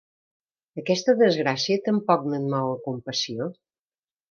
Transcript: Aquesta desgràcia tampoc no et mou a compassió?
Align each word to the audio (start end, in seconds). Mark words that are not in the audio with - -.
Aquesta 0.81 1.15
desgràcia 1.19 1.83
tampoc 1.89 2.27
no 2.33 2.41
et 2.41 2.49
mou 2.57 2.73
a 2.73 2.83
compassió? 2.89 3.53